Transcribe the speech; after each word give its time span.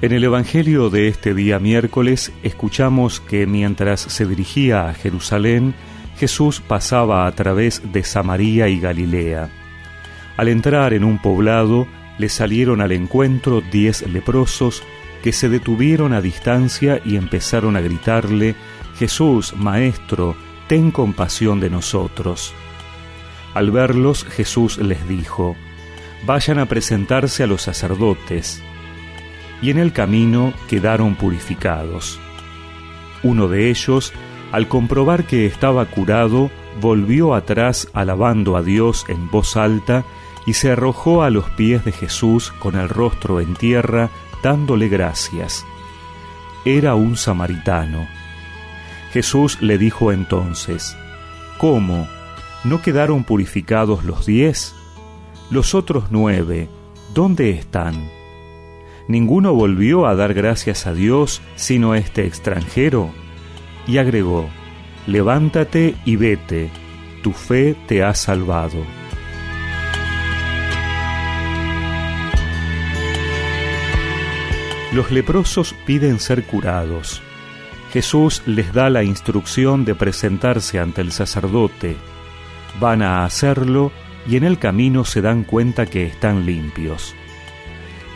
En 0.00 0.12
el 0.12 0.22
Evangelio 0.22 0.90
de 0.90 1.08
este 1.08 1.34
día 1.34 1.58
miércoles 1.58 2.32
escuchamos 2.44 3.18
que 3.18 3.48
mientras 3.48 4.00
se 4.00 4.26
dirigía 4.26 4.88
a 4.88 4.94
Jerusalén, 4.94 5.74
Jesús 6.16 6.60
pasaba 6.60 7.26
a 7.26 7.32
través 7.32 7.82
de 7.92 8.04
Samaria 8.04 8.68
y 8.68 8.78
Galilea. 8.78 9.50
Al 10.36 10.46
entrar 10.46 10.92
en 10.92 11.02
un 11.02 11.20
poblado, 11.20 11.88
le 12.16 12.28
salieron 12.28 12.80
al 12.80 12.92
encuentro 12.92 13.60
diez 13.60 14.06
leprosos 14.06 14.84
que 15.24 15.32
se 15.32 15.48
detuvieron 15.48 16.12
a 16.12 16.20
distancia 16.20 17.00
y 17.04 17.16
empezaron 17.16 17.76
a 17.76 17.80
gritarle, 17.80 18.54
Jesús, 19.00 19.54
Maestro, 19.56 20.36
ten 20.68 20.92
compasión 20.92 21.58
de 21.58 21.70
nosotros. 21.70 22.54
Al 23.52 23.72
verlos, 23.72 24.24
Jesús 24.24 24.78
les 24.78 25.08
dijo, 25.08 25.56
Vayan 26.24 26.60
a 26.60 26.66
presentarse 26.66 27.42
a 27.42 27.48
los 27.48 27.62
sacerdotes 27.62 28.62
y 29.60 29.70
en 29.70 29.78
el 29.78 29.92
camino 29.92 30.52
quedaron 30.68 31.14
purificados. 31.14 32.18
Uno 33.22 33.48
de 33.48 33.70
ellos, 33.70 34.12
al 34.52 34.68
comprobar 34.68 35.24
que 35.24 35.46
estaba 35.46 35.84
curado, 35.86 36.50
volvió 36.80 37.34
atrás 37.34 37.88
alabando 37.92 38.56
a 38.56 38.62
Dios 38.62 39.04
en 39.08 39.30
voz 39.30 39.56
alta 39.56 40.04
y 40.46 40.54
se 40.54 40.70
arrojó 40.72 41.22
a 41.22 41.30
los 41.30 41.50
pies 41.50 41.84
de 41.84 41.92
Jesús 41.92 42.52
con 42.58 42.76
el 42.76 42.88
rostro 42.88 43.40
en 43.40 43.54
tierra, 43.54 44.10
dándole 44.42 44.88
gracias. 44.88 45.66
Era 46.64 46.94
un 46.94 47.16
samaritano. 47.16 48.06
Jesús 49.12 49.60
le 49.60 49.78
dijo 49.78 50.12
entonces, 50.12 50.96
¿Cómo? 51.58 52.06
¿No 52.64 52.80
quedaron 52.82 53.24
purificados 53.24 54.04
los 54.04 54.26
diez? 54.26 54.74
Los 55.50 55.74
otros 55.74 56.04
nueve, 56.10 56.68
¿dónde 57.14 57.50
están? 57.50 58.17
Ninguno 59.08 59.54
volvió 59.54 60.06
a 60.06 60.14
dar 60.14 60.34
gracias 60.34 60.86
a 60.86 60.92
Dios 60.92 61.42
sino 61.56 61.94
este 61.94 62.26
extranjero. 62.26 63.10
Y 63.86 63.98
agregó, 63.98 64.48
levántate 65.06 65.96
y 66.04 66.16
vete, 66.16 66.70
tu 67.22 67.32
fe 67.32 67.74
te 67.86 68.04
ha 68.04 68.14
salvado. 68.14 68.84
Los 74.92 75.10
leprosos 75.10 75.74
piden 75.84 76.18
ser 76.18 76.44
curados. 76.44 77.22
Jesús 77.92 78.42
les 78.46 78.72
da 78.72 78.90
la 78.90 79.02
instrucción 79.02 79.84
de 79.84 79.94
presentarse 79.94 80.78
ante 80.78 81.00
el 81.00 81.12
sacerdote. 81.12 81.96
Van 82.80 83.02
a 83.02 83.24
hacerlo 83.24 83.92
y 84.26 84.36
en 84.36 84.44
el 84.44 84.58
camino 84.58 85.04
se 85.04 85.22
dan 85.22 85.44
cuenta 85.44 85.86
que 85.86 86.04
están 86.04 86.46
limpios. 86.46 87.14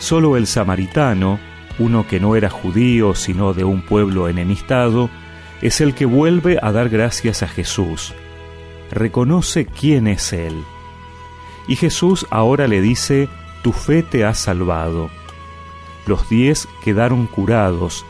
Solo 0.02 0.36
el 0.36 0.48
samaritano, 0.48 1.38
uno 1.78 2.08
que 2.08 2.18
no 2.18 2.34
era 2.34 2.50
judío 2.50 3.14
sino 3.14 3.54
de 3.54 3.62
un 3.62 3.82
pueblo 3.82 4.28
enemistado, 4.28 5.08
es 5.60 5.80
el 5.80 5.94
que 5.94 6.06
vuelve 6.06 6.58
a 6.60 6.72
dar 6.72 6.88
gracias 6.88 7.44
a 7.44 7.46
Jesús. 7.46 8.12
Reconoce 8.90 9.64
quién 9.64 10.08
es 10.08 10.32
Él. 10.32 10.64
Y 11.68 11.76
Jesús 11.76 12.26
ahora 12.30 12.66
le 12.66 12.80
dice, 12.80 13.28
Tu 13.62 13.70
fe 13.70 14.02
te 14.02 14.24
ha 14.24 14.34
salvado. 14.34 15.08
Los 16.08 16.28
diez 16.28 16.66
quedaron 16.82 17.28
curados, 17.28 18.04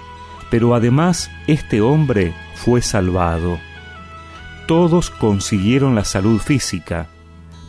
pero 0.51 0.75
además 0.75 1.31
este 1.47 1.83
hombre 1.83 2.33
fue 2.55 2.81
salvado. 2.81 3.59
Todos 4.67 5.11
consiguieron 5.11 5.95
la 5.95 6.05
salud 6.05 6.41
física, 6.41 7.09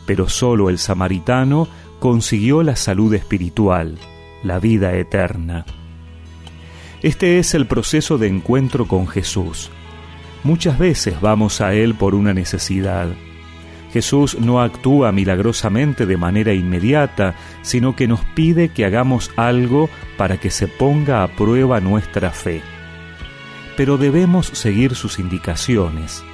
pero 0.06 0.30
solo 0.30 0.70
el 0.70 0.78
samaritano 0.78 1.68
consiguió 2.00 2.62
la 2.62 2.74
salud 2.74 3.12
espiritual 3.12 3.98
la 4.44 4.60
vida 4.60 4.94
eterna. 4.94 5.64
Este 7.02 7.38
es 7.38 7.54
el 7.54 7.66
proceso 7.66 8.18
de 8.18 8.28
encuentro 8.28 8.86
con 8.86 9.08
Jesús. 9.08 9.70
Muchas 10.44 10.78
veces 10.78 11.20
vamos 11.20 11.60
a 11.60 11.74
Él 11.74 11.94
por 11.94 12.14
una 12.14 12.32
necesidad. 12.34 13.08
Jesús 13.92 14.38
no 14.38 14.60
actúa 14.60 15.12
milagrosamente 15.12 16.06
de 16.06 16.16
manera 16.16 16.52
inmediata, 16.52 17.34
sino 17.62 17.96
que 17.96 18.08
nos 18.08 18.20
pide 18.34 18.68
que 18.68 18.84
hagamos 18.84 19.30
algo 19.36 19.88
para 20.16 20.38
que 20.38 20.50
se 20.50 20.68
ponga 20.68 21.22
a 21.22 21.28
prueba 21.28 21.80
nuestra 21.80 22.30
fe. 22.30 22.60
Pero 23.76 23.96
debemos 23.96 24.46
seguir 24.46 24.94
sus 24.94 25.18
indicaciones. 25.18 26.24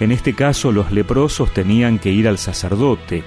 En 0.00 0.12
este 0.12 0.34
caso 0.34 0.72
los 0.72 0.92
leprosos 0.92 1.52
tenían 1.52 1.98
que 1.98 2.10
ir 2.10 2.28
al 2.28 2.38
sacerdote, 2.38 3.24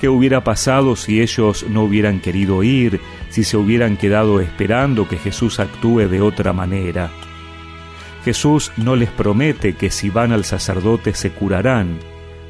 ¿Qué 0.00 0.08
hubiera 0.08 0.42
pasado 0.42 0.96
si 0.96 1.20
ellos 1.20 1.66
no 1.68 1.82
hubieran 1.82 2.20
querido 2.20 2.62
ir, 2.62 3.02
si 3.30 3.44
se 3.44 3.56
hubieran 3.56 3.96
quedado 3.96 4.40
esperando 4.40 5.08
que 5.08 5.16
Jesús 5.16 5.60
actúe 5.60 6.08
de 6.08 6.20
otra 6.20 6.52
manera? 6.52 7.10
Jesús 8.24 8.70
no 8.76 8.96
les 8.96 9.10
promete 9.10 9.74
que 9.74 9.90
si 9.90 10.10
van 10.10 10.32
al 10.32 10.44
sacerdote 10.44 11.14
se 11.14 11.30
curarán, 11.30 11.98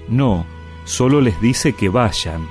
no, 0.09 0.47
solo 0.85 1.21
les 1.21 1.41
dice 1.41 1.75
que 1.75 1.89
vayan. 1.89 2.47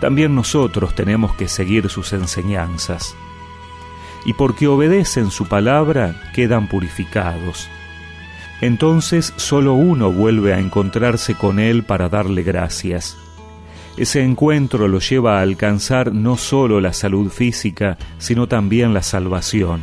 También 0.00 0.34
nosotros 0.34 0.94
tenemos 0.94 1.34
que 1.34 1.48
seguir 1.48 1.88
sus 1.88 2.12
enseñanzas. 2.12 3.16
Y 4.26 4.34
porque 4.34 4.66
obedecen 4.66 5.30
su 5.30 5.46
palabra, 5.46 6.30
quedan 6.34 6.68
purificados. 6.68 7.68
Entonces 8.60 9.32
solo 9.36 9.74
uno 9.74 10.12
vuelve 10.12 10.52
a 10.52 10.58
encontrarse 10.58 11.34
con 11.34 11.58
Él 11.58 11.84
para 11.84 12.08
darle 12.08 12.42
gracias 12.42 13.16
ese 13.96 14.22
encuentro 14.22 14.88
lo 14.88 14.98
lleva 14.98 15.38
a 15.38 15.42
alcanzar 15.42 16.12
no 16.12 16.36
solo 16.36 16.80
la 16.80 16.92
salud 16.92 17.30
física, 17.30 17.96
sino 18.18 18.48
también 18.48 18.92
la 18.92 19.02
salvación. 19.02 19.82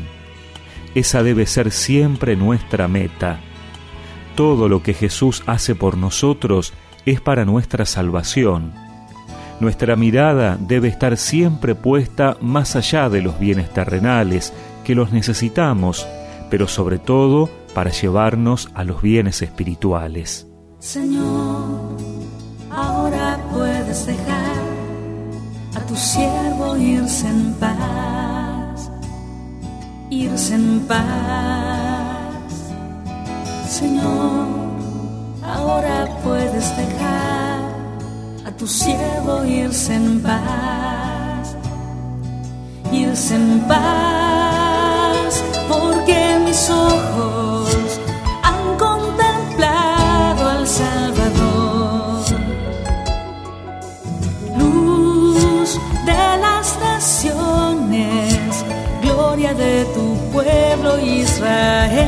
Esa 0.95 1.23
debe 1.23 1.45
ser 1.45 1.71
siempre 1.71 2.35
nuestra 2.35 2.87
meta. 2.87 3.39
Todo 4.35 4.67
lo 4.67 4.83
que 4.83 4.93
Jesús 4.93 5.43
hace 5.45 5.75
por 5.75 5.97
nosotros 5.97 6.73
es 7.05 7.21
para 7.21 7.45
nuestra 7.45 7.85
salvación. 7.85 8.73
Nuestra 9.61 9.95
mirada 9.95 10.57
debe 10.59 10.87
estar 10.87 11.15
siempre 11.17 11.75
puesta 11.75 12.35
más 12.41 12.75
allá 12.75 13.09
de 13.09 13.21
los 13.21 13.39
bienes 13.39 13.71
terrenales, 13.71 14.53
que 14.83 14.95
los 14.95 15.11
necesitamos, 15.11 16.07
pero 16.49 16.67
sobre 16.67 16.97
todo 16.97 17.49
para 17.73 17.91
llevarnos 17.91 18.69
a 18.73 18.83
los 18.83 19.01
bienes 19.01 19.41
espirituales. 19.41 20.47
Señor, 20.79 21.95
ahora 22.71 23.30
puedes 23.91 24.05
dejar 24.05 24.55
a 25.75 25.79
tu 25.85 25.95
siervo 25.97 26.77
irse 26.77 27.27
en 27.27 27.53
paz, 27.55 28.89
irse 30.09 30.55
en 30.55 30.79
paz. 30.87 31.01
Señor, 33.67 34.47
ahora 35.43 36.07
puedes 36.23 36.69
dejar 36.77 37.59
a 38.45 38.51
tu 38.57 38.65
siervo 38.65 39.43
irse 39.43 39.95
en 39.95 40.21
paz, 40.21 41.57
irse 42.93 43.35
en 43.35 43.59
paz, 43.67 44.30
de 59.61 59.85
tu 59.93 60.17
pueblo 60.31 60.99
Israel, 60.99 62.05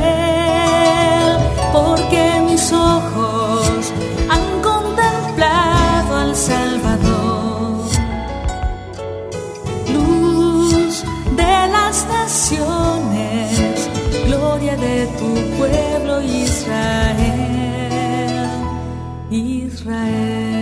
porque 1.72 2.22
mis 2.48 2.72
ojos 2.72 3.92
han 4.28 4.44
contemplado 4.70 6.16
al 6.16 6.34
Salvador, 6.34 7.84
luz 9.92 11.04
de 11.36 11.54
las 11.76 12.06
naciones, 12.08 13.88
gloria 14.26 14.76
de 14.76 15.06
tu 15.20 15.32
pueblo 15.58 16.22
Israel, 16.22 17.28
Israel. 19.30 20.54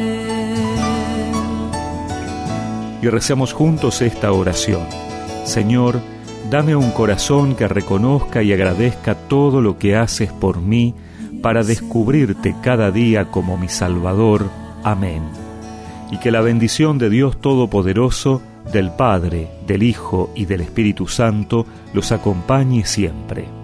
Y 3.00 3.09
recemos 3.09 3.53
juntos 3.55 4.03
esta 4.03 4.31
oración. 4.33 4.87
Señor, 5.44 6.12
Dame 6.50 6.77
un 6.77 6.91
corazón 6.91 7.55
que 7.55 7.69
reconozca 7.69 8.43
y 8.43 8.53
agradezca 8.53 9.15
todo 9.15 9.61
lo 9.61 9.79
que 9.79 9.97
haces 9.97 10.33
por 10.33 10.61
mí 10.61 10.94
para 11.43 11.65
descubrirte 11.65 12.55
cada 12.62 12.91
día 12.91 13.27
como 13.27 13.56
mi 13.56 13.69
Salvador. 13.69 14.49
Amén. 14.85 15.23
Y 16.11 16.19
que 16.19 16.31
la 16.31 16.41
bendición 16.41 16.99
de 16.99 17.11
Dios 17.11 17.41
Todopoderoso, 17.41 18.43
del 18.71 18.91
Padre, 18.91 19.49
del 19.67 19.83
Hijo 19.83 20.31
y 20.35 20.44
del 20.44 20.61
Espíritu 20.61 21.09
Santo 21.09 21.67
los 21.94 22.12
acompañe 22.12 22.85
siempre. 22.85 23.62